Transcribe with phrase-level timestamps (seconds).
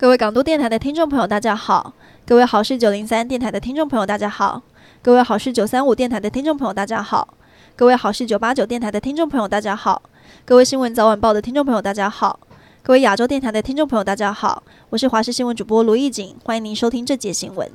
[0.00, 1.92] 各位港都电台的听众朋友，大家好；
[2.26, 4.62] 各位好事九零三电台的听众朋友，大家好；
[5.02, 7.28] 各位好事九三五电台的听众朋友，大家好；
[7.76, 10.00] 各位好事九八九电台的听众朋友，大家好；
[10.46, 12.40] 各位新闻早晚报的听众朋友，大家好；
[12.82, 14.62] 各位亚洲电台的听众朋友，大家好。
[14.88, 17.70] 我是华视新闻主播卢艺锦，欢迎您收听这节新闻。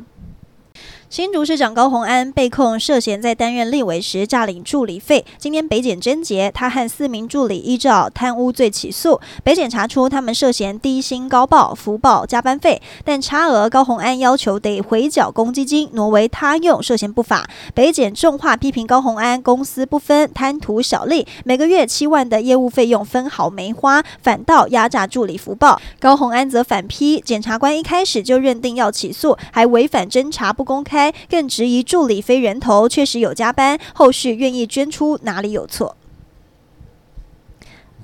[1.07, 9.21] 新竹市长高虹安被控涉嫌在担任立委时诈领助理费，今天北检侦结，他和四名助理依照贪污罪起诉。
[9.43, 17.47] 北检查出他们涉嫌低薪高报、福报加班费，但差额高虹安要求得回缴公积金，挪为他用，涉嫌不法。
[17.75, 25.79] 北检重话批评高虹安公私不分，贪图小利，每个月七万的业务费用分毫没花，反倒压榨助理福报。
[25.99, 30.94] 高虹安则反批，检察官一开始就认定要起诉，还违反侦查不公开。
[31.29, 35.97] 更质疑助理非人头，确实有加班，后续愿意捐出，哪里有错？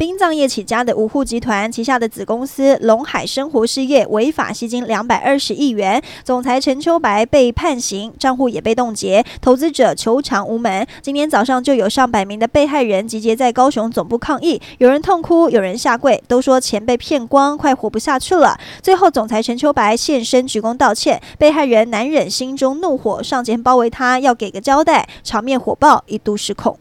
[0.01, 10.87] 殡葬业起家的五户集团旗下的子公司龙海生活事业违法吸金两百二十亿元，总裁陈秋白被判刑，账户也被冻结，投资者求偿无门。
[11.03, 18.57] 今天早上就有上百名的被害人集结在高雄总部抗议，有人痛哭，有人下跪，都说钱被骗光，快活不下去了。
[18.81, 26.75] 最后，总裁陈秋白现身鞠躬道歉，被害人难忍心中怒火，上前包围他，要给个交代，场面火爆，一度失控。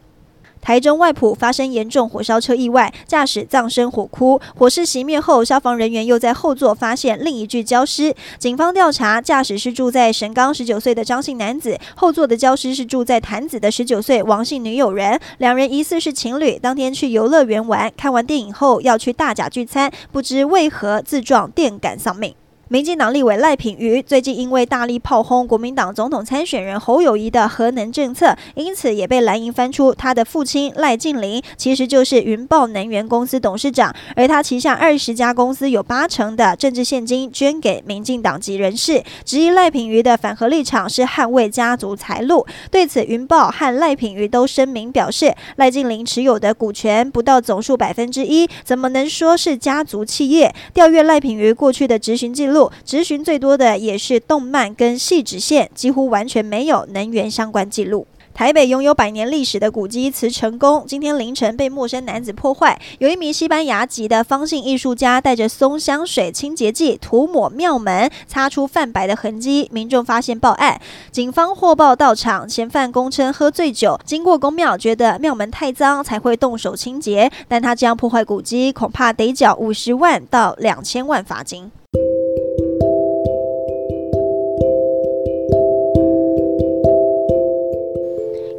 [0.61, 4.39] 台中外埔发生严重火烧车意外，驾驶葬身火窟。
[4.55, 8.15] 火势熄灭后，消防人员又在后座发现另一具焦尸。
[8.37, 15.19] 警方调查，驾驶是住在神冈十九岁的张姓男子，后座的焦尸是住在潭子的十九岁王姓女友人。
[15.39, 22.35] 两人疑似是情侣，当天去游乐园玩，看完电影后要去大甲聚餐，不知为何自撞电杆丧命。
[22.71, 42.47] 民进党立委赖品妤最近因为大力炮轰国民党总统参选人侯友谊的核能政策，因此也被蓝营翻出他的父亲赖静林其实就是云豹能源公司董事长，而他旗下二十家公司有八成的政治现金捐给民进党籍人士，质疑赖品妤的反核立场是捍卫家族财路。
[42.71, 50.55] 对此，云豹和赖品妤都声明表示，赖静林持有的股权不到总数百分之一，怎么能说是家族企业？
[50.73, 52.60] 调阅赖品妤过去的执行记录。
[52.83, 58.05] 质询最多的也是动漫跟细纸线，几乎完全没有能源相关记录。
[58.33, 62.79] 台北拥有百年历史的古迹慈诚宫，今天凌晨被陌生男子破坏。
[62.99, 69.69] 有一名西班牙籍的方姓艺术家带着松香水清洁剂涂抹庙门，擦出泛白的痕迹。
[69.73, 70.79] 民众发现报案，
[71.11, 72.49] 警方获报到场。
[72.49, 77.29] 嫌犯供称喝醉酒，经过宫庙，觉得庙门太脏，才会动手清洁。
[77.49, 81.69] 但他这样破坏古迹，恐怕得缴五十万到两千万罚金。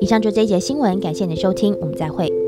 [0.02, 2.41] 以上就这一节新闻，感谢你的收听，我们再会。